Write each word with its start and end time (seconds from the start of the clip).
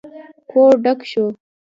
کور 0.51 0.73
ډک 0.83 0.99
شو. 1.11 1.25